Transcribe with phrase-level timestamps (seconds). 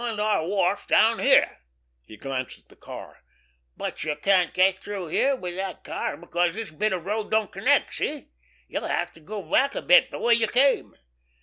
[0.01, 1.59] "The one beyond our wharf down here."
[2.07, 3.21] He glanced at the car.
[3.77, 7.51] "But you can't get through here with that car because this bit of road don't
[7.53, 8.31] connect—see?
[8.67, 10.95] You'll have to go back a bit the way you came."